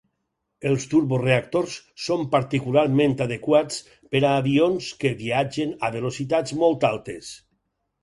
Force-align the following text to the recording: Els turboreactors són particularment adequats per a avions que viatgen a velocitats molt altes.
Els 0.69 0.85
turboreactors 0.93 1.75
són 2.07 2.23
particularment 2.31 3.15
adequats 3.27 3.79
per 4.17 4.25
a 4.25 4.35
avions 4.41 4.91
que 5.05 5.15
viatgen 5.23 5.79
a 5.91 5.95
velocitats 6.01 6.61
molt 6.67 6.93
altes. 6.95 7.35